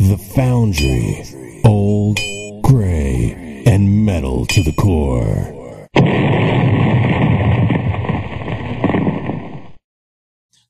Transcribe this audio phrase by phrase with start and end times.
[0.00, 1.24] The Foundry.
[1.64, 2.20] Old,
[2.62, 5.88] gray, and metal to the core.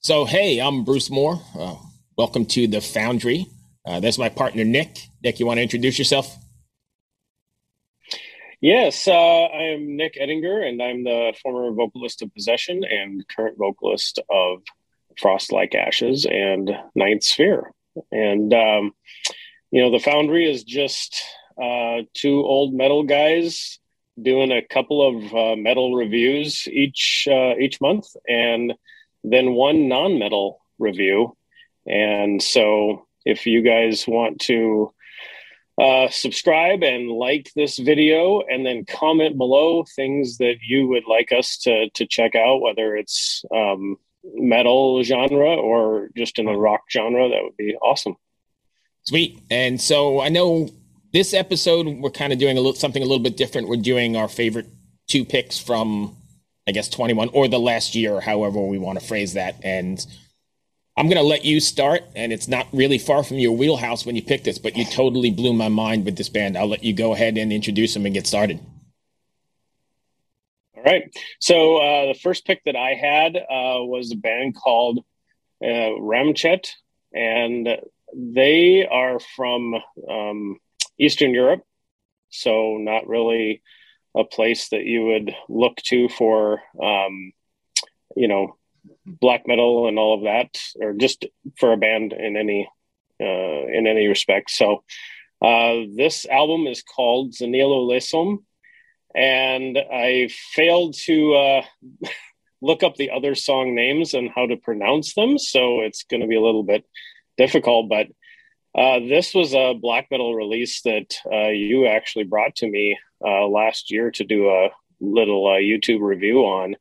[0.01, 1.43] So, hey, I'm Bruce Moore.
[1.55, 1.75] Uh,
[2.17, 3.45] welcome to the Foundry.
[3.85, 4.99] Uh, that's my partner, Nyk.
[5.23, 6.35] Nyk, you want to introduce yourself?
[8.63, 13.59] Yes, uh, I am Nyk Ettinger, and I'm the former vocalist of Possession and current
[13.59, 14.63] vocalist of
[15.19, 17.75] Frost Like Ashes and Ninth Sphere.
[18.11, 18.93] And, um,
[19.71, 21.23] you know, the Foundry is just
[21.61, 23.79] uh, two old metal guys
[24.21, 28.75] doing a couple of uh, metal reviews each uh, each month, and
[29.25, 31.37] then one non-metal review.
[31.87, 34.93] And so, if you guys want to
[35.81, 41.33] uh, subscribe and like this video, and then comment below things that you would like
[41.33, 43.97] us to to check out, whether it's um,
[44.35, 48.17] metal genre or just in the rock genre, that would be awesome.
[49.03, 49.41] Sweet.
[49.51, 50.69] And so I know
[51.13, 53.69] this episode we're kind of doing a little something a little bit different.
[53.69, 54.67] We're doing our favorite
[55.09, 56.17] two picks from
[56.67, 59.57] I guess 21 or the last year, however we want to phrase that.
[59.65, 60.05] And
[60.99, 62.03] I'm going to let you start.
[62.15, 65.31] And it's not really far from your wheelhouse when you picked this, but you totally
[65.31, 66.59] blew my mind with this band.
[66.59, 68.61] I'll let you go ahead and introduce them and get started.
[70.79, 71.13] All right.
[71.41, 75.01] So uh, the first pick that I had uh, was a band called
[75.61, 76.69] uh, Ramchat,
[77.13, 77.69] and
[78.15, 79.75] they are from
[80.09, 80.61] um,
[80.97, 81.63] Eastern Europe.
[82.31, 83.61] So not really
[84.17, 87.33] a place that you would look to for, um,
[88.15, 88.57] you know,
[89.05, 91.27] black metal and all of that, or just
[91.59, 92.69] for a band in any
[93.21, 94.51] uh, in any respect.
[94.51, 94.85] So
[95.43, 98.45] uh, this album is called Znelo Lesom,
[99.15, 101.63] and I failed to uh,
[102.61, 106.27] look up the other song names and how to pronounce them, so it's going to
[106.27, 106.85] be a little bit
[107.37, 107.89] difficult.
[107.89, 108.09] But
[108.75, 113.47] uh, this was a black metal release that uh, you actually brought to me uh,
[113.47, 114.71] last year to do a
[115.01, 116.77] little uh, YouTube review on.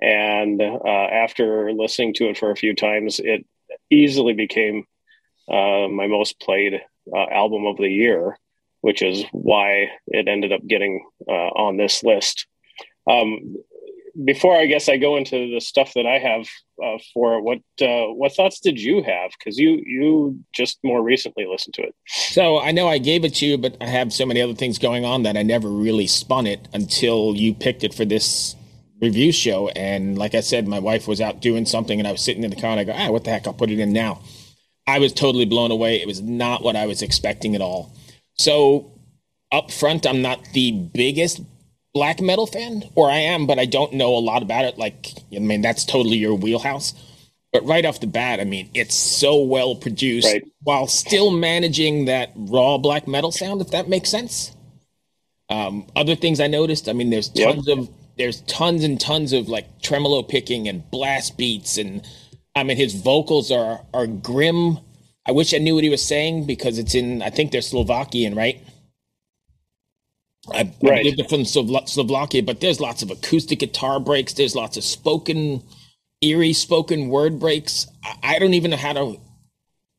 [0.00, 3.46] And uh, after listening to it for a few times, it
[3.90, 4.84] easily became
[5.48, 6.80] my most played
[7.12, 8.38] album of the year,
[8.80, 12.46] which is why it ended up getting on this list.
[13.10, 13.56] Um,
[14.24, 16.46] before I guess I go into the stuff that I have
[16.82, 19.30] uh, for what uh, what thoughts did you have?
[19.38, 21.94] Because you you just more recently listened to it.
[22.06, 24.78] So I know I gave it to you, but I have so many other things
[24.78, 28.56] going on that I never really spun it until you picked it for this
[29.00, 29.68] review show.
[29.70, 32.50] And like I said, my wife was out doing something, and I was sitting in
[32.50, 33.46] the car, and I go, ah, what the heck?
[33.46, 34.20] I'll put it in now.
[34.86, 36.00] I was totally blown away.
[36.00, 37.94] It was not what I was expecting at all.
[38.40, 38.90] So
[39.52, 41.42] up front, I'm not the biggest
[41.92, 44.78] black metal fan, or I am, but I don't know a lot about it.
[44.78, 46.94] Like, I mean, that's totally your wheelhouse.
[47.52, 50.42] But right off the bat, I mean, it's so well produced right.
[50.62, 54.56] while still managing that raw black metal sound, if that makes sense.
[55.50, 57.76] Um, other things I noticed, I mean, there's tons yep.
[57.76, 62.06] of there's tons and tons of like tremolo picking and blast beats, and
[62.54, 64.78] I mean, his vocals are are grim.
[65.26, 68.34] I wish I knew what he was saying because it's in I think they're Slovakian,
[68.34, 68.62] right?
[70.52, 70.92] I, right.
[70.92, 74.32] I believe they're from Slovakia, but there's lots of acoustic guitar breaks.
[74.32, 75.62] There's lots of spoken,
[76.22, 77.86] eerie spoken word breaks.
[78.02, 79.20] I, I don't even know how to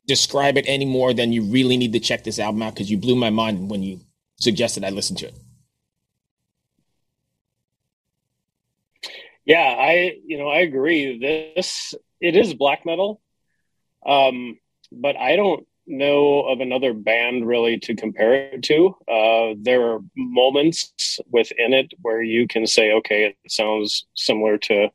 [0.07, 2.97] describe it any more than you really need to check this album out because you
[2.97, 4.01] blew my mind when you
[4.39, 5.35] suggested I listen to it.
[9.45, 11.19] Yeah, I you know I agree.
[11.19, 13.21] This it is black metal,
[14.05, 14.57] um,
[14.91, 18.95] but I don't know of another band really to compare it to.
[19.07, 24.89] Uh, there are moments within it where you can say, okay, it sounds similar to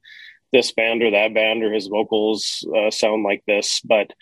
[0.52, 3.81] this band or that band, or his vocals uh, sound like this.
[3.81, 4.12] But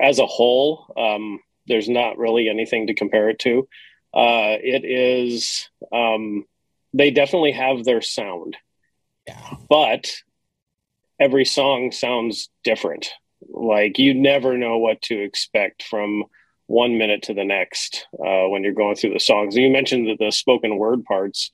[0.00, 3.68] as a whole, um, there's not really anything to compare it to.
[4.14, 6.44] Uh, it is, um,
[6.94, 8.56] they definitely have their sound.
[9.26, 9.54] Yeah.
[9.68, 10.14] But
[11.18, 13.10] every song sounds different
[13.48, 16.24] like you never know what to expect from
[16.66, 19.54] one minute to the next uh, when you're going through the songs.
[19.54, 21.50] And you mentioned that the spoken word parts,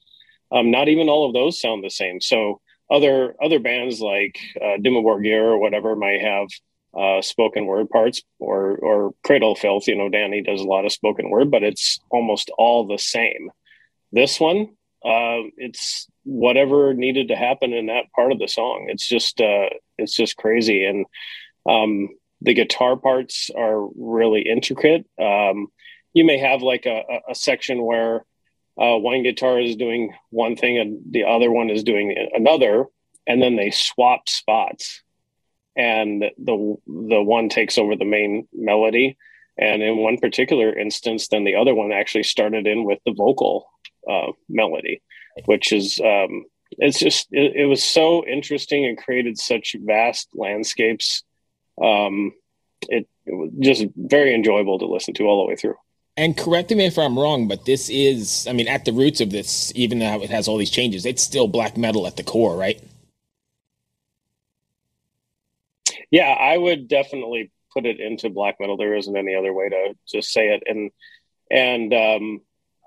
[0.51, 2.21] um, not even all of those sound the same.
[2.21, 6.49] So other other bands like uh, Dimmu Borgir or whatever might have
[6.97, 9.87] uh, spoken word parts or or Cradle Filth.
[9.89, 13.51] You know, Dani does a lot of spoken word, but it's almost all the same.
[14.13, 14.69] This one,
[15.05, 18.87] uh, it's whatever needed to happen in that part of the song.
[18.89, 21.07] It's just uh, it's just crazy, and
[21.67, 22.09] um,
[22.41, 25.07] the guitar parts are really intricate.
[25.21, 25.69] Um,
[26.13, 28.25] you may have like a, a section where
[28.79, 32.87] uh, one guitar is doing one thing and the other one is doing another,
[33.27, 35.03] and then they swap spots
[35.77, 39.17] and the the one takes over the main melody
[39.59, 43.69] and in one particular instance then the other one actually started in with the vocal
[44.11, 45.01] uh, melody
[45.47, 51.23] which is um, it's just it, it, was so interesting and created such vast landscapes
[51.83, 52.33] um,
[52.89, 55.77] it, it was just very enjoyable to listen to all the way through
[56.17, 59.31] and correct me if I'm wrong, but this is, I mean, at the roots of
[59.31, 62.57] this, even though it has all these changes, it's still black metal at the core,
[62.57, 62.83] right?
[66.11, 68.77] Yeah, I would definitely put it into black metal.
[68.77, 70.63] There isn't any other way to just say it.
[70.67, 70.91] And
[71.51, 72.41] and um,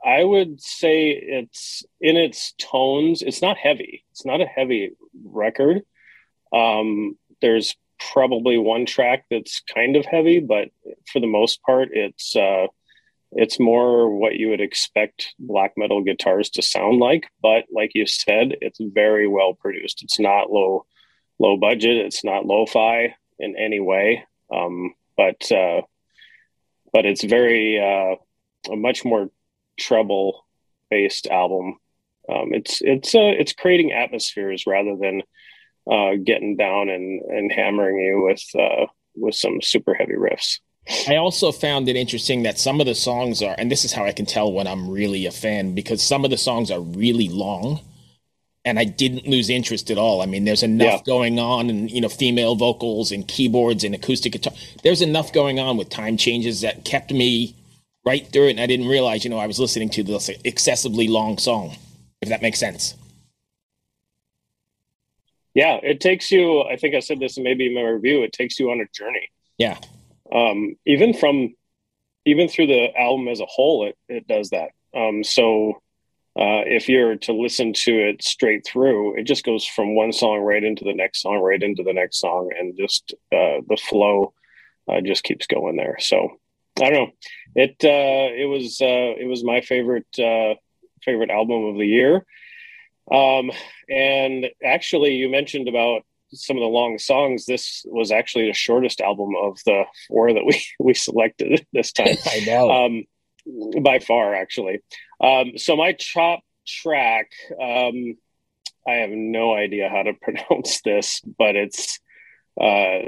[0.05, 3.23] I would say it's in its tones.
[3.23, 4.05] It's not heavy.
[4.11, 4.91] It's not a heavy
[5.23, 5.81] record.
[6.53, 7.75] Um, there's
[8.13, 10.69] probably one track that's kind of heavy, but
[11.11, 12.67] for the most part, it's uh,
[13.31, 17.27] it's more what you would expect black metal guitars to sound like.
[17.41, 20.03] But like you said, it's very well produced.
[20.03, 20.85] It's not low
[21.39, 21.97] low budget.
[21.97, 24.23] It's not lo-fi in any way.
[24.53, 25.81] Um, but uh,
[26.93, 28.15] but it's very uh,
[28.71, 29.29] a much more
[29.79, 30.45] treble
[30.89, 31.77] based album.
[32.29, 35.23] Um, it's it's uh, it's creating atmospheres rather than
[35.89, 38.85] uh, getting down and, and hammering you with uh,
[39.15, 40.59] with some super heavy riffs.
[41.07, 44.05] I also found it interesting that some of the songs are, and this is how
[44.05, 47.27] I can tell when I'm really a fan, because some of the songs are really
[47.27, 47.79] long
[48.65, 50.21] and I didn't lose interest at all.
[50.21, 51.01] I mean, there's enough yeah.
[51.05, 54.53] going on, and you know, female vocals and keyboards and acoustic guitar.
[54.83, 57.55] There's enough going on with time changes that kept me
[58.05, 61.07] right through it, and I didn't realize, you know, I was listening to this excessively
[61.07, 61.77] long song.
[62.21, 62.95] If that makes sense.
[65.55, 66.61] Yeah, it takes you.
[66.61, 68.23] I think I said this maybe in my review.
[68.23, 69.29] It takes you on a journey.
[69.57, 69.79] Yeah.
[70.31, 71.55] Um, even from,
[72.25, 74.71] even through the album as a whole, it it does that.
[74.93, 75.81] Um, so
[76.37, 80.39] uh, if you're to listen to it straight through, it just goes from one song
[80.39, 84.33] right into the next song, right into the next song, and just uh, the flow
[84.89, 85.95] uh, just keeps going there.
[85.99, 86.39] So
[86.81, 87.11] I don't know.
[87.55, 90.55] It uh, it was uh, it was my favorite uh,
[91.03, 92.25] favorite album of the year.
[93.11, 93.51] Um,
[93.89, 96.03] and actually, you mentioned about
[96.33, 97.45] some of the long songs.
[97.45, 102.17] This was actually the shortest album of the four that we we selected this time.
[102.25, 102.71] I know.
[102.71, 103.03] Um,
[103.83, 104.79] by far, actually.
[105.21, 107.31] Um, so my top track,
[107.61, 108.17] um,
[108.87, 111.99] I have no idea how to pronounce this, but it's
[112.59, 112.99] uh,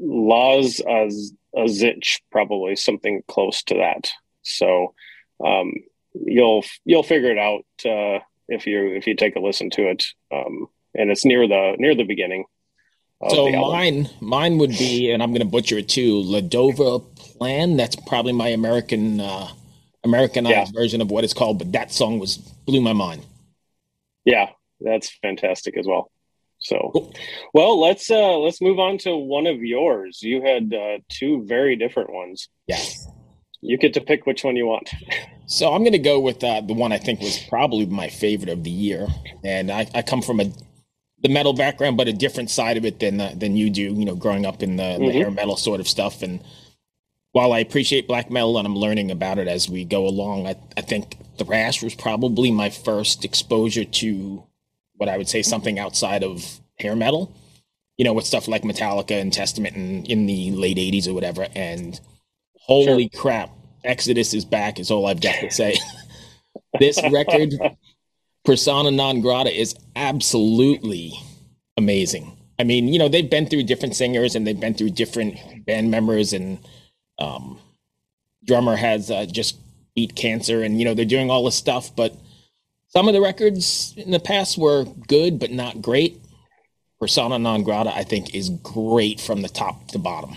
[0.00, 1.12] Laws of
[1.56, 4.10] Azich, probably something close to that.
[4.42, 4.94] So
[5.44, 5.72] um,
[6.14, 8.20] you'll you'll figure it out uh,
[8.52, 11.94] if you if you take a listen to it, um, and it's near the near
[11.94, 12.44] the beginning.
[13.30, 17.76] So mine mine would be, and I'm going to butcher it too, Ladova Plan.
[17.76, 19.48] That's probably my American uh,
[20.04, 20.80] Americanized yeah.
[20.80, 23.24] version of what it's called, but that song was blew my mind.
[24.24, 24.50] Yeah,
[24.80, 26.10] that's fantastic as well.
[26.58, 27.14] So, cool.
[27.54, 30.20] well, let's uh let's move on to one of yours.
[30.22, 32.48] You had uh, two very different ones.
[32.66, 32.82] Yeah.
[33.60, 34.90] You get to pick which one you want.
[35.52, 38.48] So I'm going to go with uh, the one I think was probably my favorite
[38.48, 39.06] of the year,
[39.44, 40.50] and I, I come from a
[41.20, 43.82] the metal background, but a different side of it than uh, than you do.
[43.82, 45.04] You know, growing up in the, mm-hmm.
[45.04, 46.40] the hair metal sort of stuff, and
[47.32, 50.56] while I appreciate black metal and I'm learning about it as we go along, I,
[50.78, 54.42] I think thrash was probably my first exposure to
[54.96, 57.30] what I would say something outside of hair metal.
[57.98, 61.46] You know, with stuff like Metallica and Testament and in the late '80s or whatever.
[61.54, 62.00] And
[62.54, 63.20] holy sure.
[63.20, 63.50] crap,
[63.84, 64.78] Exodus is back.
[64.78, 65.76] Is all I've got to say.
[66.78, 67.54] this record,
[68.44, 71.12] Persona non grata, is absolutely
[71.76, 72.36] amazing.
[72.58, 75.90] I mean, you know, they've been through different singers and they've been through different band
[75.90, 76.58] members and
[77.18, 77.58] um,
[78.44, 79.56] drummer has uh, just
[79.94, 81.94] beat cancer, and you know they're doing all this stuff.
[81.94, 82.14] But
[82.88, 86.20] some of the records in the past were good, but not great.
[87.00, 90.36] Persona non grata, I think, is great from the top to bottom.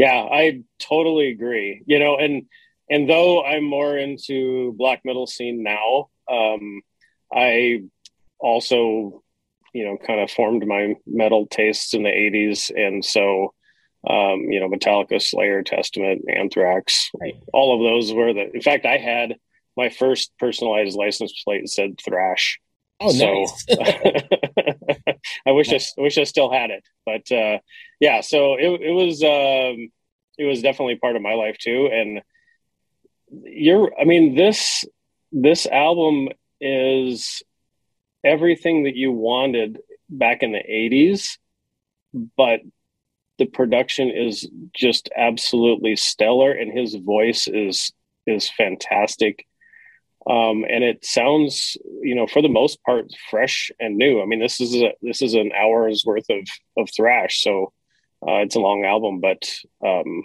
[0.00, 1.82] Yeah, I totally agree.
[1.84, 2.46] You know, and
[2.88, 6.80] and though I'm more into black metal scene now, um,
[7.30, 7.82] I
[8.38, 9.22] also,
[9.74, 13.52] you know, kind of formed my metal tastes in the '80s, and so
[14.08, 17.34] um, you know, Metallica, Slayer, Testament, Anthrax, right.
[17.52, 18.50] all of those were the.
[18.54, 19.36] In fact, I had
[19.76, 22.58] my first personalized license plate said thrash.
[23.00, 23.66] Oh, so, nice.
[25.46, 27.58] I wish I, I, wish I still had it, but uh,
[28.00, 28.20] yeah.
[28.20, 29.90] So it it was um,
[30.38, 31.88] it was definitely part of my life too.
[31.92, 32.22] And
[33.44, 34.84] you're, I mean this
[35.32, 36.28] this album
[36.60, 37.42] is
[38.24, 41.38] everything that you wanted back in the '80s,
[42.36, 42.60] but
[43.38, 47.92] the production is just absolutely stellar, and his voice is
[48.26, 49.46] is fantastic
[50.30, 54.22] um, and it sounds you know for the most part fresh and new.
[54.22, 56.46] I mean this is a this is an hour's worth of
[56.76, 57.72] of thrash so
[58.26, 59.50] uh, it's a long album but
[59.84, 60.24] um,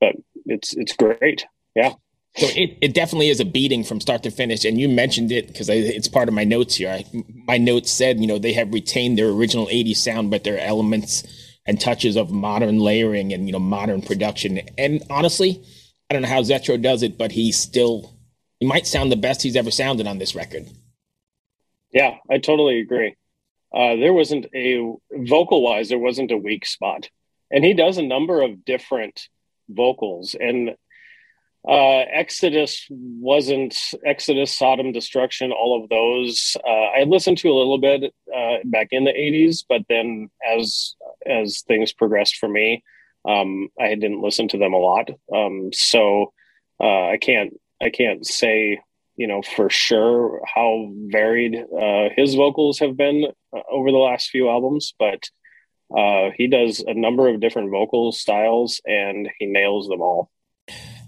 [0.00, 0.14] but
[0.46, 1.44] it's it's great.
[1.74, 1.94] Yeah.
[2.36, 5.48] So it, it definitely is a beating from start to finish and you mentioned it
[5.48, 6.90] because it's part of my notes here.
[6.90, 7.04] I,
[7.46, 11.24] my notes said you know they have retained their original 80s sound but their elements
[11.66, 14.60] and touches of modern layering and you know modern production.
[14.78, 15.64] And honestly
[16.08, 18.12] i don't know how Zetro does it but he's still
[18.62, 20.68] he might sound the best he's ever sounded on this record.
[21.92, 23.16] Yeah, I totally agree.
[23.74, 27.10] Uh, there wasn't a vocal wise, there wasn't a weak spot,
[27.50, 29.26] and he does a number of different
[29.68, 30.36] vocals.
[30.38, 30.76] And
[31.68, 33.76] uh, Exodus wasn't
[34.06, 36.56] Exodus, Sodom, Destruction, all of those.
[36.64, 40.94] Uh, I listened to a little bit uh, back in the '80s, but then as
[41.26, 42.84] as things progressed for me,
[43.28, 45.10] um, I didn't listen to them a lot.
[45.34, 46.32] Um, so
[46.78, 48.80] uh, I can't I can't say,
[49.16, 54.30] you know, for sure how varied uh, his vocals have been uh, over the last
[54.30, 55.28] few albums, but
[55.96, 60.30] uh, he does a number of different vocal styles and he nails them all.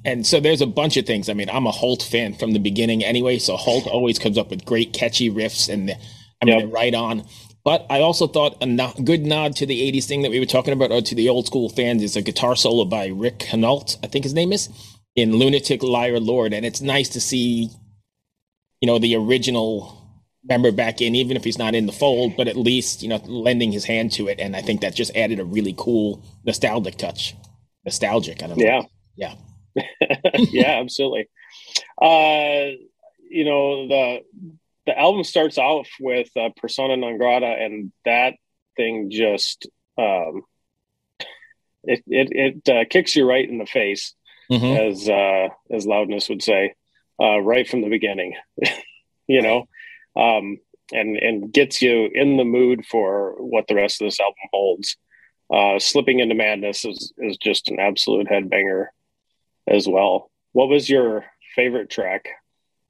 [0.04, 1.30] And so there's a bunch of things.
[1.30, 4.50] I mean, I'm a Holt fan from the beginning anyway, so Holt always comes up
[4.50, 5.92] with great catchy riffs and
[6.42, 6.72] I mean, yep.
[6.72, 7.24] right on.
[7.64, 10.44] But I also thought a no- good nod to the 80s thing that we were
[10.44, 13.96] talking about, or to the old school fans, is a guitar solo by Rick Hunolt,
[14.04, 14.68] I think his name is
[15.16, 17.70] in Lunatic Liar Lord, and it's nice to see,
[18.80, 20.04] you know, the original
[20.44, 23.16] member back in, even if he's not in the fold, but at least you know
[23.24, 26.96] lending his hand to it, and I think that just added a really cool nostalgic
[26.96, 27.34] touch.
[27.84, 28.86] Nostalgic, I don't know.
[29.16, 29.34] Yeah,
[29.76, 29.84] yeah,
[30.34, 31.28] yeah, absolutely.
[32.00, 32.76] Uh,
[33.30, 34.20] you know the
[34.86, 38.34] the album starts off with uh, Persona non grata, and that
[38.76, 39.66] thing just
[39.96, 40.42] um,
[41.84, 44.14] it it, it uh, kicks you right in the face
[44.50, 44.64] mm-hmm.
[44.64, 46.74] as uh, as loudness would say,
[47.20, 48.34] uh, right from the beginning.
[49.26, 49.66] you know,
[50.16, 50.58] um,
[50.92, 54.96] and and gets you in the mood for what the rest of this album holds.
[55.52, 58.86] Uh, Slipping into Madness is is just an absolute headbanger
[59.66, 60.30] as well.
[60.52, 61.24] What was your
[61.54, 62.28] favorite track?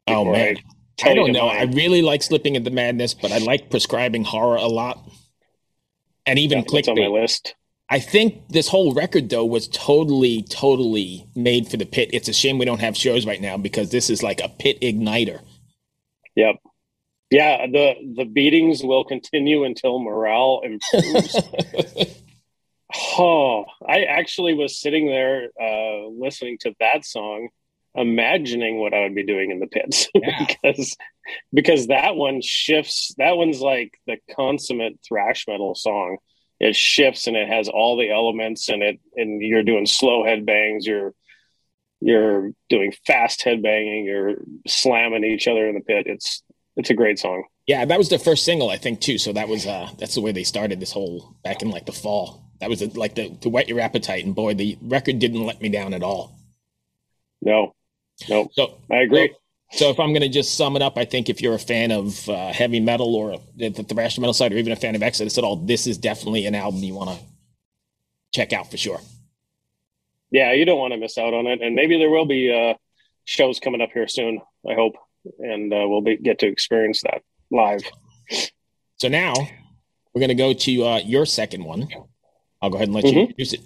[0.06, 0.56] Oh man.
[1.02, 1.46] I, I don't know.
[1.46, 1.56] Mine?
[1.56, 4.98] I really like Slipping into Madness, but I like Prescribing Horror a lot.
[6.26, 6.88] And even yeah, Clickbait.
[6.88, 7.54] on my list.
[7.90, 12.10] I think this whole record though was totally, totally made for the pit.
[12.12, 14.80] It's a shame we don't have shows right now because this is like a pit
[14.80, 15.40] igniter.
[16.34, 16.56] Yep.
[17.30, 21.36] Yeah, the the beatings will continue until morale improves.
[23.18, 27.48] oh, I actually was sitting there uh, listening to that song,
[27.94, 30.46] imagining what I would be doing in the pits yeah.
[30.46, 30.96] because
[31.52, 33.14] because that one shifts.
[33.18, 36.18] That one's like the consummate thrash metal song
[36.64, 40.46] it shifts and it has all the elements and it and you're doing slow head
[40.46, 41.12] bangs you're
[42.00, 46.06] you're doing fast head banging you're slamming each other in the pit.
[46.06, 46.42] It's
[46.76, 47.44] it's a great song.
[47.66, 49.18] Yeah that was the first single i think too.
[49.18, 51.92] So that was uh that's the way they started this whole back in like the
[51.92, 52.50] fall.
[52.60, 55.68] That was like the to whet your appetite and boy the record didn't let me
[55.68, 56.38] down at all.
[57.42, 57.74] No.
[58.26, 58.48] No.
[58.54, 59.28] So i agree.
[59.28, 59.34] so,
[59.76, 61.90] so if I'm going to just sum it up, I think if you're a fan
[61.90, 65.36] of uh, heavy metal or the, thrash metal side, or even a fan of Exodus
[65.38, 67.24] at all, this is definitely an album you want to
[68.32, 69.00] check out for sure.
[70.30, 72.74] Yeah, you don't want to miss out on it, and maybe there will be uh,
[73.24, 74.40] shows coming up here soon.
[74.68, 74.96] I hope,
[75.38, 77.82] and uh, we'll be, get to experience that live.
[78.96, 79.34] So now
[80.12, 81.88] we're going to go to uh, your second one.
[82.62, 83.16] I'll go ahead and let mm-hmm.
[83.16, 83.60] you introduce it.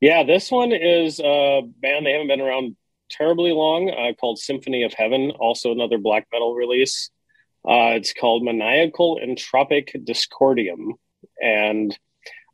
[0.00, 2.06] Yeah, this one is a band.
[2.06, 2.76] They haven't been around
[3.10, 7.10] terribly long uh, called Symphony of Heaven, also another black metal release.
[7.66, 10.92] Uh, it's called Maniacal Entropik Discordium.
[11.40, 11.92] And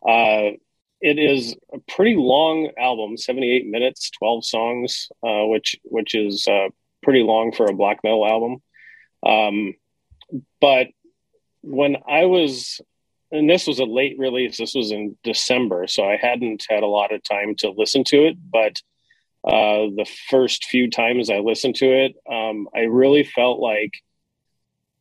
[0.06, 0.56] uh,
[1.00, 6.68] it is a pretty long album 78 minutes, 12 songs, uh, which, which is uh,
[7.02, 8.62] pretty long for a black metal album.
[9.26, 9.74] Um,
[10.60, 10.88] but
[11.62, 12.80] when I was
[13.32, 14.56] and this was a late release.
[14.56, 18.26] This was in December, so I hadn't had a lot of time to listen to
[18.26, 18.36] it.
[18.50, 18.80] But
[19.44, 23.92] uh, the first few times I listened to it, um, I really felt like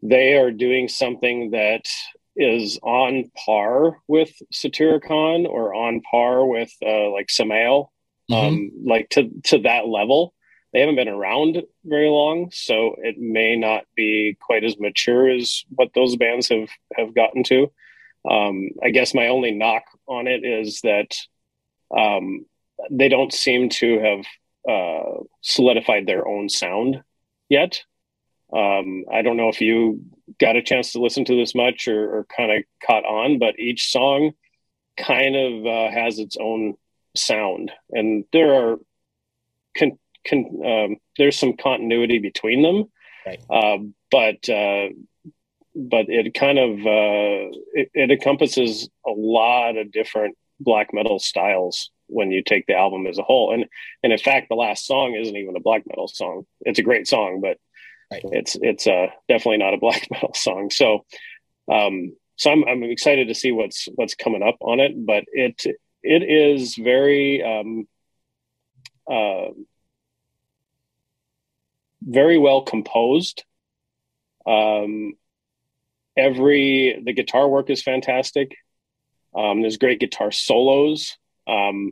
[0.02, 1.88] they are doing something that
[2.36, 7.92] is on par with Satyricon or on par with uh, like Samael,
[8.32, 8.48] mm-hmm.
[8.48, 10.34] um, like to to that level.
[10.72, 15.66] they haven't been around very long, so it may not be quite as mature as
[15.70, 17.72] what those bands have have gotten to.
[18.30, 21.16] Um, I guess my only knock on it is that
[21.96, 22.46] um,
[22.90, 24.26] they don't seem to have
[24.70, 27.02] uh, solidified their own sound
[27.50, 27.84] yet.
[28.52, 30.04] Um, I don't know if you
[30.40, 33.60] got a chance to listen to this much or, or kind of caught on, but
[33.60, 34.32] each song
[34.98, 36.76] kind of uh, has its own
[37.16, 38.78] sound, and there are
[39.78, 42.86] con- con- um, there's some continuity between them,
[43.26, 43.40] right.
[43.50, 43.78] uh,
[44.12, 44.90] but uh,
[45.76, 51.92] but it kind of uh, it, it, encompasses a lot of different black metal styles
[52.10, 53.54] when you take the album as a whole.
[53.54, 53.66] And
[54.04, 56.46] and in fact, the last song isn't even a black metal song.
[56.62, 57.58] It's a great song, but
[58.12, 58.24] right.
[58.34, 60.70] it's it's uh, definitely not a black metal song.
[60.70, 61.06] So
[61.72, 64.94] um, so I'm I'm excited to see what's what's coming up on it.
[64.96, 65.62] But it
[66.02, 67.88] it is very um,
[69.10, 69.50] uh,
[72.02, 73.44] very well composed.
[74.46, 75.14] Um,
[76.18, 78.56] every the guitar work is fantastic.
[79.36, 81.92] Um, there's great guitar solos, um,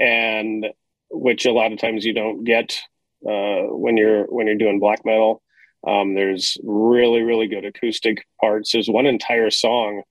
[0.00, 0.66] and
[1.10, 2.80] which a lot of times you don't get
[3.26, 5.42] uh, when you're when you're doing black metal.
[5.86, 8.72] Um, there's really really good acoustic parts.
[8.72, 10.02] There's one entire song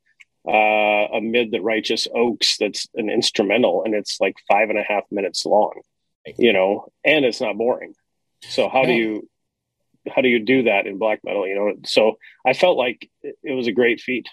[0.47, 5.03] uh, amid the righteous oaks that's an instrumental, and it's like five and a half
[5.11, 5.81] minutes long.
[6.37, 7.93] You know, and it's not boring.
[8.41, 9.29] So how do you
[10.13, 11.47] how do you do that in black metal?
[11.47, 14.27] You know, so I felt like it was a great feat.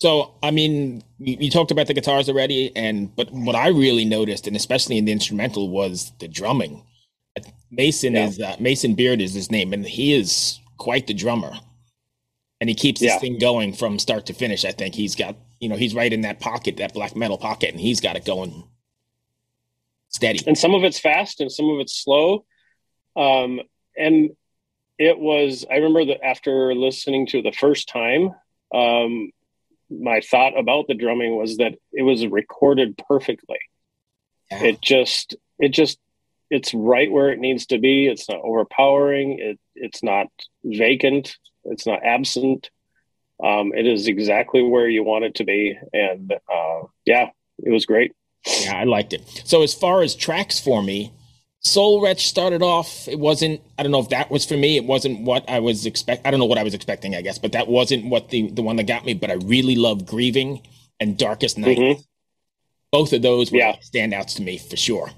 [0.00, 4.06] So, I mean, you, you, talked about the guitars already, and but what I really
[4.06, 6.82] noticed, and especially in the instrumental, was the drumming.
[7.70, 8.26] Mason yeah.
[8.26, 11.52] is uh, Mason Beard is his name, and he is quite the drummer,
[12.60, 13.18] and he keeps this yeah.
[13.18, 14.64] thing going from start to finish.
[14.64, 17.70] I think he's got, you know, he's right in that pocket, that black metal pocket,
[17.70, 18.64] and he's got it going
[20.08, 20.40] steady.
[20.46, 22.46] And some of it's fast, and some of it's slow.
[23.16, 23.60] Um,
[23.96, 24.30] and
[24.98, 28.34] it was i remember that after listening to the first time
[28.72, 29.32] um,
[29.90, 33.58] my thought about the drumming was that it was recorded perfectly.
[34.50, 34.64] Yeah.
[34.64, 35.98] it just it just
[36.50, 38.06] it's right where it needs to be.
[38.06, 39.38] It's not overpowering.
[39.38, 40.26] It it's not
[40.64, 41.36] vacant.
[41.64, 42.70] It's not absent.
[43.42, 45.78] Um, it is exactly where you want it to be.
[45.92, 48.12] And uh, yeah it was great.
[48.62, 49.42] Yeah i liked it.
[49.44, 51.12] So as far as tracks for me
[51.62, 53.06] Soul Wretch started off.
[53.06, 53.60] It wasn't.
[53.78, 54.76] I don't know if that was for me.
[54.76, 56.26] It wasn't what I was expect.
[56.26, 57.14] I don't know what I was expecting.
[57.14, 59.14] I guess, but that wasn't what the the one that got me.
[59.14, 60.62] But I really love Grieving
[60.98, 61.78] and Darkest Night.
[61.78, 62.00] Mm-hmm.
[62.92, 63.76] Both of those were yeah.
[63.76, 65.10] standouts to me for sure.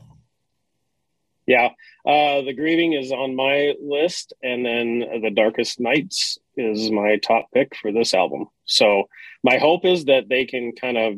[1.47, 1.71] Yeah,
[2.05, 7.47] uh, the Grieving is on my list, and then the Darkest Nights is my top
[7.55, 8.49] pick for this album.
[8.65, 9.05] So
[9.45, 11.15] my hope is that they can kind of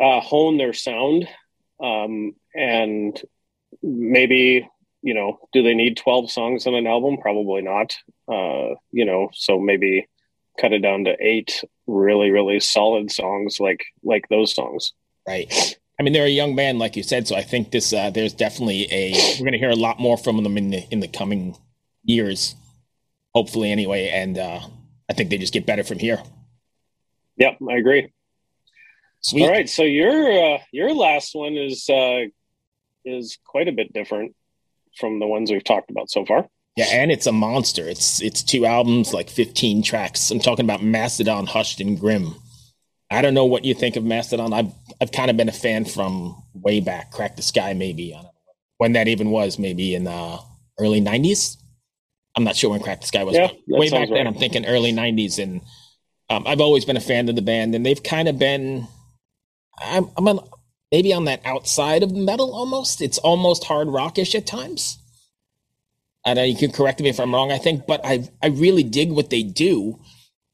[0.00, 1.28] uh, hone their sound
[1.82, 3.20] um, and
[3.82, 4.68] maybe
[5.02, 7.18] you know do they need 12 songs on an album?
[7.18, 7.94] Probably not.
[8.28, 10.08] Uh you know so maybe
[10.60, 14.92] cut it down to eight really really solid songs like like those songs.
[15.26, 15.76] Right.
[15.98, 18.32] I mean they're a young band like you said so i think this uh there's
[18.32, 21.08] definitely a we're going to hear a lot more from them in the in the
[21.08, 21.56] coming
[22.02, 22.56] years
[23.32, 24.60] hopefully anyway and uh
[25.08, 26.20] i think they just get better from here.
[27.36, 28.12] Yep i agree.
[29.20, 29.42] Sweet.
[29.42, 32.24] all right so your uh your last one is uh
[33.04, 34.34] is quite a bit different
[34.98, 36.48] from the ones we've talked about so far.
[36.76, 37.88] Yeah, and it's a monster.
[37.88, 40.30] It's it's two albums, like 15 tracks.
[40.30, 42.34] I'm talking about Mastodon, Hushed and Grim.
[43.10, 44.52] I don't know what you think of Mastodon.
[44.52, 48.12] I've I've kind of been a fan from way back, Crack the Skye, maybe.
[48.12, 48.30] I don't know
[48.78, 50.38] when that even was, maybe in the
[50.78, 51.56] early 90s.
[52.36, 53.36] I'm not sure when Crack the Skye was.
[53.36, 55.60] Yeah, way back then, I'm thinking early 90s, and
[56.28, 58.88] um, I've always been a fan of the band, and they've kind of been.
[59.80, 60.44] I'm I'm a,
[60.94, 63.02] maybe on that outside of metal almost.
[63.02, 64.96] It's almost hard rockish at times.
[66.24, 68.84] I know you can correct me if I'm wrong, I think, but I I really
[68.84, 69.98] dig what they do.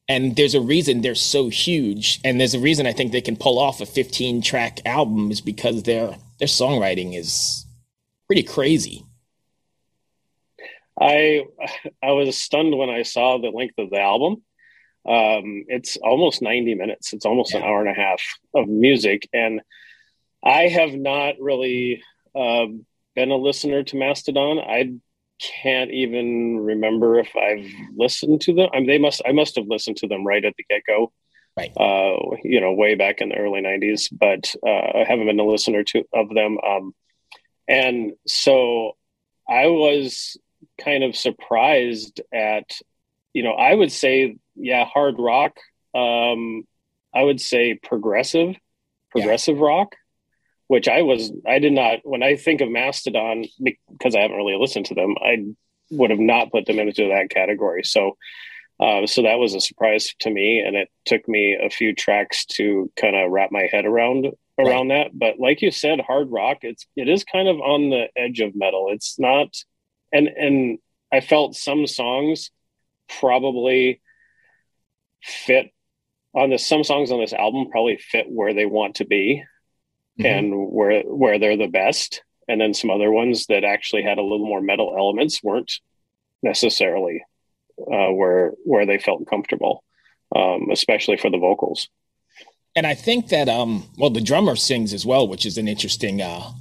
[0.08, 2.20] And there's a reason they're so huge.
[2.24, 5.42] And there's a reason I think they can pull off a 15 track album is
[5.42, 7.66] because their their songwriting is
[8.26, 9.04] pretty crazy.
[10.98, 11.44] I
[12.02, 14.42] I was stunned when I saw the length of the album.
[15.06, 17.12] Um, it's almost 90 minutes.
[17.12, 17.58] It's almost yeah.
[17.58, 18.22] an hour and a half
[18.54, 19.28] of music.
[19.34, 19.60] And
[20.42, 22.02] I have not really
[22.34, 22.66] uh,
[23.14, 24.58] been a listener to Mastodon.
[24.58, 24.94] I
[25.62, 28.68] can't even remember if I've listened to them.
[28.72, 29.22] I mean, they must.
[29.26, 31.12] I must have listened to them right at the get go,
[31.56, 31.72] right?
[31.76, 34.08] Uh, you know, way back in the early '90s.
[34.12, 36.58] But uh, I haven't been a listener to of them.
[36.58, 36.94] Um,
[37.68, 38.96] and so
[39.48, 40.36] I was
[40.82, 42.70] kind of surprised at,
[43.32, 45.56] you know, I would say, yeah, hard rock.
[45.94, 46.64] Um,
[47.14, 48.56] I would say progressive,
[49.10, 49.64] progressive yeah.
[49.64, 49.94] rock
[50.70, 54.56] which I was I did not when I think of Mastodon because I haven't really
[54.56, 55.38] listened to them, I
[55.90, 57.82] would have not put them into that category.
[57.82, 58.16] So
[58.78, 62.46] uh, so that was a surprise to me, and it took me a few tracks
[62.46, 64.28] to kind of wrap my head around
[64.60, 65.10] around right.
[65.10, 65.18] that.
[65.18, 68.54] But like you said, hard rock it's it is kind of on the edge of
[68.54, 68.90] metal.
[68.92, 69.48] It's not,
[70.12, 70.78] and and
[71.12, 72.52] I felt some songs
[73.18, 74.00] probably
[75.20, 75.72] fit
[76.32, 76.64] on this.
[76.64, 79.42] Some songs on this album probably fit where they want to be
[80.18, 80.26] mm-hmm.
[80.26, 82.22] and where where they're the best.
[82.48, 85.72] And then some other ones that actually had a little more metal elements weren't
[86.42, 87.22] necessarily
[87.80, 89.84] uh, where where they felt comfortable
[90.34, 91.88] um, especially for the vocals.
[92.76, 96.22] And i think that um well the drummer sings as well which is an interesting
[96.22, 96.52] uh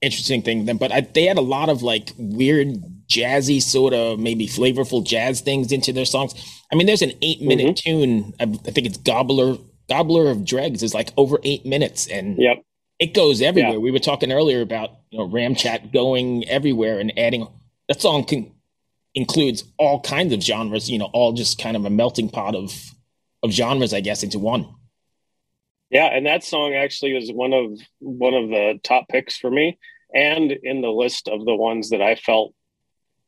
[0.00, 2.68] interesting thing then but I, they had a lot of like weird
[3.06, 6.34] jazzy sort of maybe flavorful jazz things into their songs.
[6.72, 8.00] I mean there's an eight minute mm-hmm.
[8.00, 8.34] tune.
[8.40, 12.62] I, I think it's gobbler gobbler of dregs is like over eight minutes and yep
[12.98, 13.72] it goes everywhere.
[13.72, 13.78] Yeah.
[13.78, 17.46] We were talking earlier about you know Ramchat going everywhere and adding
[17.88, 18.52] that song can,
[19.14, 20.90] includes all kinds of genres.
[20.90, 22.72] You know, all just kind of a melting pot of
[23.42, 24.68] of genres, I guess, into one.
[25.90, 29.78] Yeah, and that song actually was one of one of the top picks for me,
[30.14, 32.54] and in the list of the ones that I felt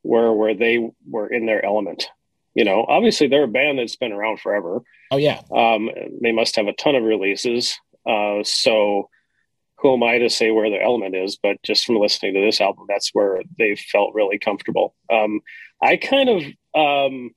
[0.03, 2.09] were where they were in their element.
[2.59, 4.83] You know, obviously they're a band that's been around forever.
[5.13, 5.91] Oh yeah, um,
[6.21, 7.79] they must have a ton of releases.
[8.05, 9.09] Uh, so
[9.77, 11.39] who am I to say where the element is?
[11.41, 14.97] But just from listening to this album, that's where they felt really comfortable.
[15.09, 15.39] Um,
[15.81, 16.43] I kind of,
[16.75, 17.31] um,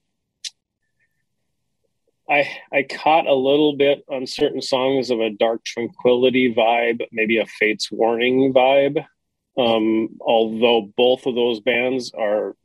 [2.28, 7.38] I I caught a little bit on certain songs of a dark tranquility vibe, maybe
[7.38, 9.06] a Fates Warning vibe.
[9.56, 12.56] Um, although both of those bands are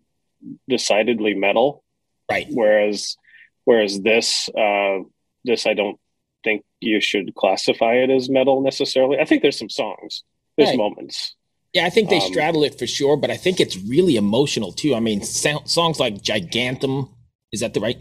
[0.71, 1.85] decidedly metal,
[2.31, 2.47] right?
[2.51, 3.17] Whereas,
[3.65, 4.99] whereas this, uh,
[5.45, 5.99] this I don't
[6.45, 9.19] think you should classify it as metal necessarily.
[9.19, 10.25] I think there's some songs,
[10.57, 10.79] there's right.
[10.79, 11.35] moments.
[11.73, 14.73] Yeah, I think they um, straddle it for sure, but I think it's really emotional
[14.73, 14.95] too.
[14.95, 17.11] I mean, so- songs like Gigantium,
[17.53, 17.99] is that the right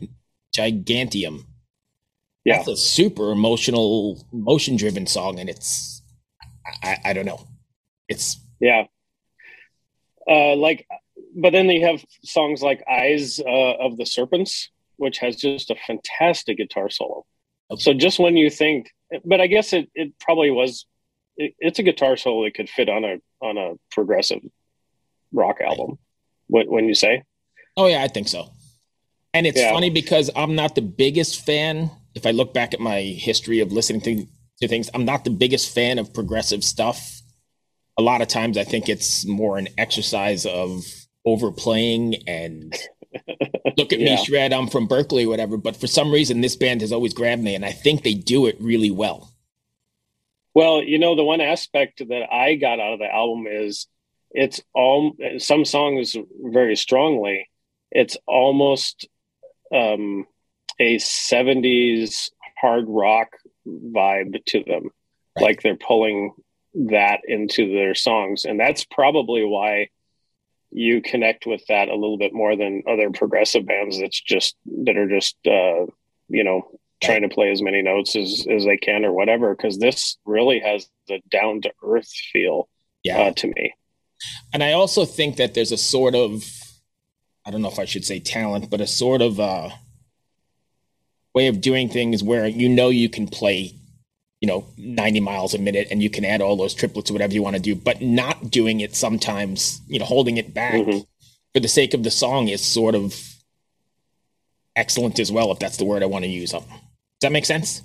[0.56, 1.46] Gigantium?
[2.46, 6.02] Yeah, that's a super emotional, emotion driven song, and it's
[6.84, 7.48] I, I don't know,
[8.08, 8.86] it's yeah,
[10.30, 10.88] uh, like,
[11.36, 15.76] but then they have songs like Eyes uh, of the Serpents, which has just a
[15.76, 17.26] fantastic guitar solo.
[17.78, 18.91] So just when you think,
[19.26, 20.86] but I guess it, it probably was,
[21.36, 24.41] it, it's a guitar solo that could fit on a on a progressive
[25.34, 25.98] rock album.
[26.48, 27.24] What when you say?
[27.76, 28.50] Oh yeah, I think so.
[29.34, 29.74] And it's yeah.
[29.74, 31.91] funny because I'm not the biggest fan.
[32.13, 34.26] If I look back at my history of listening to,
[34.62, 37.21] to things, I'm not the biggest fan of progressive stuff.
[37.98, 40.86] A lot of times, I think it's more an exercise of
[41.26, 42.76] overplaying and
[43.78, 44.16] look at yeah.
[44.16, 47.42] me shred i'm from Berklee whatever but for some reason this band has always grabbed
[47.42, 49.32] me and i think they do it really well
[50.54, 53.88] well you know the one aspect that i got out of the album is
[54.32, 57.50] it's all some songs very strongly
[57.92, 59.08] it's almost
[59.74, 60.26] um,
[60.80, 63.30] a 70s hard rock
[63.68, 64.90] vibe to them
[65.36, 65.44] right.
[65.44, 66.34] like they're pulling
[66.74, 69.88] that into their songs and that's probably why
[70.78, 74.98] you connect with that a little bit more than other progressive bands that's just that
[74.98, 75.86] are just uh,
[76.28, 76.70] you know
[77.02, 80.60] trying to play as many notes as as they can or whatever because this really
[80.60, 82.68] has the down to earth feel
[83.04, 83.20] yeah.
[83.20, 83.74] Uh, to me
[84.52, 86.44] and i also think that there's a sort of
[87.46, 89.70] i don't know if i should say talent but a sort of uh
[91.34, 93.76] way of doing things where you know you can play
[94.41, 97.34] you know 90 miles a minute and you can add all those triplets or whatever
[97.34, 101.00] you want to do but not doing it sometimes you know holding it back mm-hmm.
[101.54, 103.15] for the sake of the song is sort of
[104.76, 106.54] excellent as well if that's the word i want to use
[107.19, 107.82] does that make sense?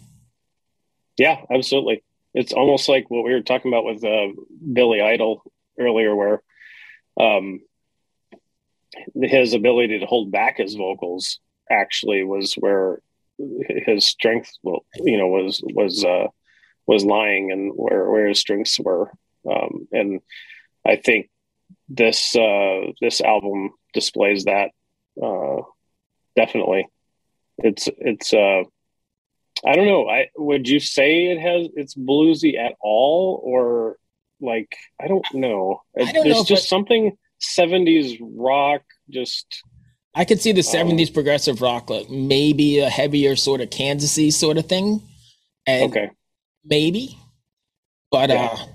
[1.17, 2.03] Yeah absolutely.
[2.35, 4.29] It's almost like what we were talking about with uh,
[4.73, 5.43] billy idol
[5.79, 6.43] earlier where
[7.19, 7.61] um,
[9.15, 11.39] his ability to hold back his vocals
[11.71, 13.01] actually was where
[13.39, 14.51] his strength
[14.97, 16.27] you know was was uh
[16.87, 19.13] was lying and where where his strengths were.
[19.51, 20.21] Um, and
[20.87, 21.31] I think
[21.89, 24.71] this uh, this album displays that
[25.23, 25.63] uh,
[26.37, 26.89] definitely.
[27.59, 28.63] It's it's uh,
[29.67, 30.09] I don't know.
[30.09, 33.97] I would you say it has it's bluesy at all or
[34.41, 35.83] like I don't know.
[35.99, 39.63] I don't There's know just something 70s rock just
[40.15, 44.33] I could see the 70s um, progressive rock like maybe a heavier sort of Kansasy
[44.33, 45.03] sort of thing.
[45.67, 46.11] And okay
[46.65, 47.19] maybe,
[48.11, 48.51] but yeah.
[48.53, 48.67] uh,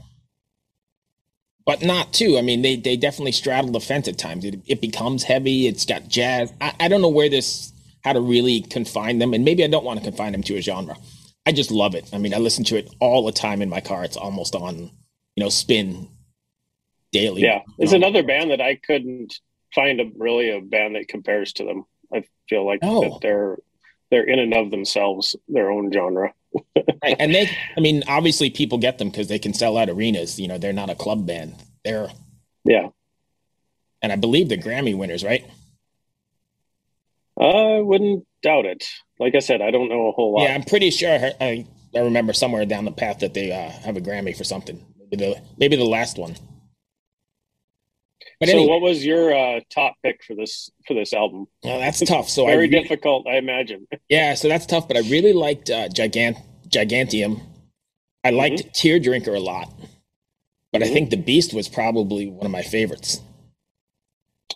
[1.65, 2.37] but not too.
[2.37, 4.45] I mean, they they definitely straddle the fence at times.
[4.45, 5.67] It, it becomes heavy.
[5.67, 6.53] It's got jazz.
[6.61, 9.83] I, I don't know where this how to really confine them, and maybe I don't
[9.85, 10.95] want to confine them to a genre.
[11.47, 12.09] I just love it.
[12.13, 14.03] I mean, I listen to it all the time in my car.
[14.03, 14.91] It's almost on
[15.35, 16.07] you know, spin
[17.11, 17.41] daily.
[17.41, 19.39] Yeah, it's Um, another band that I couldn't
[19.73, 21.85] find a really a band that compares to them.
[22.13, 23.01] I feel like Oh.
[23.01, 23.57] that they're
[24.11, 26.33] they're in and of themselves their own genre.
[27.03, 27.15] Right.
[27.19, 30.39] And they, I mean, obviously people get them because they can sell out arenas.
[30.39, 31.55] You know, they're not a club band.
[31.83, 32.09] They're,
[32.63, 32.89] Yeah,
[34.05, 35.43] and I believe they're Grammy winners, right?
[37.39, 38.83] I wouldn't doubt it.
[39.19, 40.43] Like I said, I don't know a whole lot.
[40.43, 41.65] Yeah, I'm pretty sure I, I,
[41.95, 44.83] I remember somewhere down the path that they uh, have a Grammy for something.
[44.99, 46.35] Maybe the maybe the last one.
[48.39, 51.47] But so, anyway, what was your uh, top pick for this for this album?
[51.63, 52.29] well, that's tough.
[52.29, 53.87] So I Very re- difficult, I imagine.
[54.09, 54.87] yeah, so that's tough.
[54.87, 57.41] But I really liked uh, Gigant Gigantium.
[58.23, 59.71] I liked Tear Drinker a lot,
[60.73, 60.93] but I Mhm.
[60.93, 63.21] think The Beast was probably one of my favorites.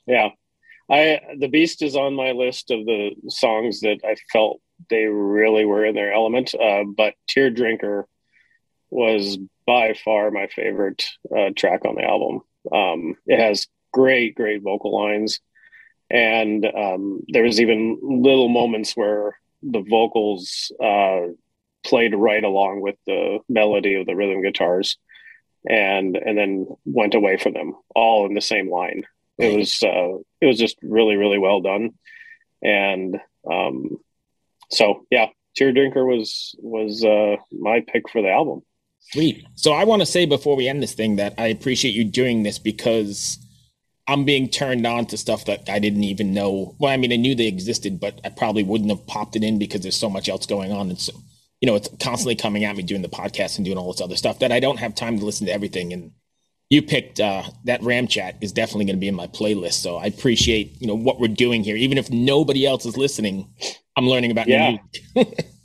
[0.07, 0.29] Yeah,
[0.89, 5.65] I the Beast is on my list of the songs that I felt they really
[5.65, 6.53] were in their element.
[6.55, 8.07] Uh, but Tear Drinker
[8.89, 9.37] was
[9.67, 12.41] by far my favorite uh, track on the album.
[12.71, 15.39] Um, it has great, great vocal lines,
[16.09, 21.21] and um, there was even little moments where the vocals uh,
[21.83, 24.97] played right along with the melody of the rhythm guitars,
[25.67, 29.03] and and then went away from them all in the same line.
[29.37, 31.91] It was uh, it was just really really well done.
[32.61, 33.17] And
[33.49, 33.97] um,
[34.69, 38.61] so yeah tear drinker was was uh, my pick for the album
[38.99, 39.45] Sweet.
[39.55, 42.43] So I want to say before we end this thing that I appreciate you doing
[42.43, 43.39] this because
[44.07, 46.75] I'm being turned on to stuff that I didn't even know.
[46.79, 49.59] Well, I mean, I knew they existed, but I probably wouldn't have popped it in
[49.59, 50.89] because there's so much else going on.
[50.89, 51.13] And so,
[51.61, 54.15] you know, it's constantly coming at me doing the podcast and doing all this other
[54.15, 55.93] stuff that I don't have time to listen to everything.
[55.93, 56.11] And
[56.69, 59.73] you picked uh, that Ramchat is definitely going to be in my playlist.
[59.73, 61.75] So I appreciate, you know, what we're doing here.
[61.75, 63.47] Even if nobody else is listening,
[63.95, 64.79] I'm learning about new
[65.15, 65.23] Yeah.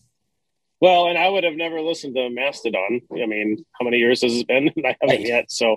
[0.84, 2.92] well and i would have never listened to mastodon.
[3.24, 4.66] I mean how many years has it been?
[4.90, 5.32] I haven't Right.
[5.34, 5.46] yet.
[5.60, 5.68] So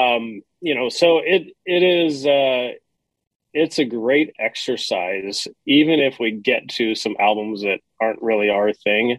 [0.00, 0.22] um,
[0.68, 1.42] you know so it
[1.76, 2.68] it is uh,
[3.62, 8.72] it's a great exercise even if we get to some albums that aren't really our
[8.86, 9.18] thing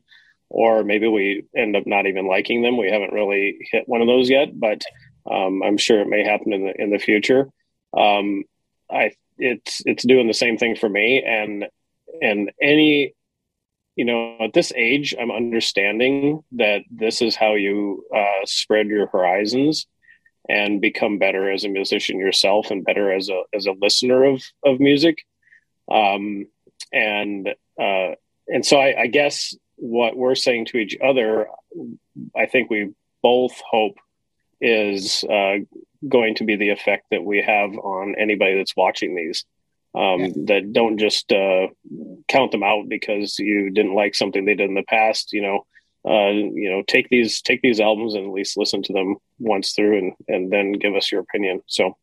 [0.49, 1.25] or maybe we
[1.63, 2.77] end up not even liking them.
[2.77, 4.81] We haven't really hit one of those yet but
[5.36, 7.41] um, i'm sure it may happen in the in the future.
[8.03, 8.43] Um,
[8.91, 11.07] i it's it's doing the same thing for me
[11.38, 11.65] and
[12.29, 13.13] and any
[13.95, 19.08] you know at this age i'm understanding that this is how you uh, spread your
[19.08, 19.88] horizons
[20.49, 24.43] and become better as a musician yourself and better as a as a listener of
[24.65, 25.25] of music.
[25.91, 26.47] Um
[26.91, 28.12] and uh
[28.47, 31.47] and so I, I guess what we're saying to each other
[32.36, 33.97] i think we both hope
[34.62, 35.56] is uh
[36.08, 39.45] going to be the effect that we have on anybody that's watching these
[39.95, 40.29] um Yeah.
[40.45, 41.67] that don't just uh
[42.27, 45.65] count them out because you didn't like something they did in the past you know
[46.06, 49.71] uh, you know, take these take these albums and at least listen to them once
[49.71, 51.62] through, and and then give us your opinion.
[51.67, 51.95] So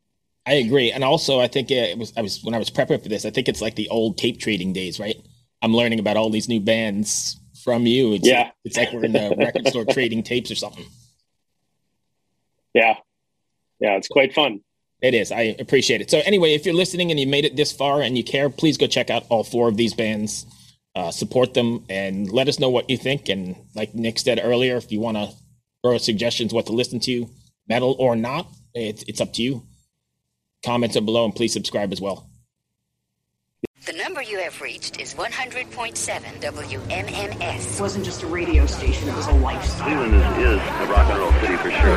[0.46, 3.10] I agree, and also I think it was I was when I was prepping for
[3.10, 3.26] this.
[3.26, 5.16] I think it's like the old tape trading days, right?
[5.60, 8.14] I'm learning about all these new bands from you.
[8.14, 8.44] It's Yeah.
[8.44, 10.86] like, it's like we're in the record store trading tapes or something.
[12.72, 12.94] yeah,
[13.80, 14.60] yeah, it's quite fun.
[15.02, 15.32] It is.
[15.32, 16.10] I appreciate it.
[16.10, 18.76] So anyway, if you're listening and you made it this far and you care, please
[18.76, 20.46] go check out all four of these bands.
[20.94, 23.28] Uh, support them and let us know what you think.
[23.28, 25.30] And like Nyk said earlier, if you want to
[25.82, 27.28] throw suggestions what to listen to,
[27.68, 29.62] metal or not, it's it's up to you.
[30.64, 32.26] Comments are below and please subscribe as well.
[33.86, 35.70] The number you have reached is 100.7
[36.42, 37.74] WMMS.
[37.74, 39.86] It wasn't just a radio station, it was a lifestyle.
[39.86, 41.96] Cleveland is, is a rock and roll city for sure.